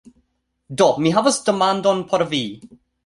[0.81, 2.43] Do, mi havas demandon por vi